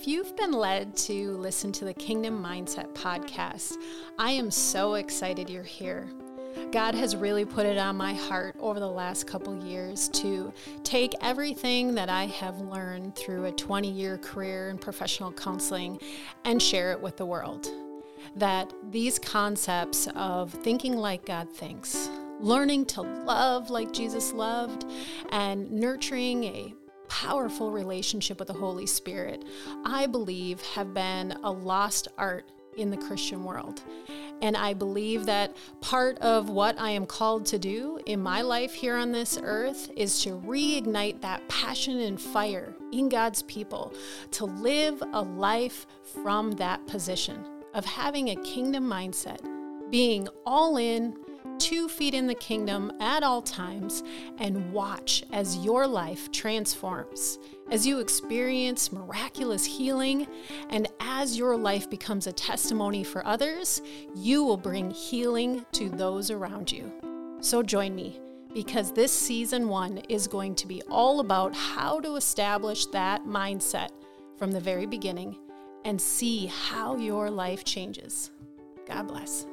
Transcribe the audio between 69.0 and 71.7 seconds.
season one is going to be all about